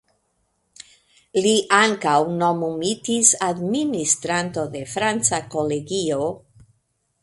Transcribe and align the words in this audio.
Li 1.47 1.51
ankaŭ 1.81 2.15
nomumitis 2.39 3.31
administranto 3.51 4.69
de 4.77 4.85
Franca 4.97 5.45
Kolegio. 5.57 6.23